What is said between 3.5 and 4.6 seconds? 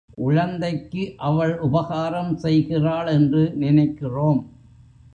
நினைக்கிறோம்.